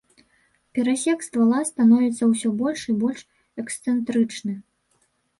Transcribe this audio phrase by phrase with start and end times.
[0.75, 3.21] Перасек ствала становіцца ўсё больш і больш
[3.65, 4.55] эксцэнтрычны.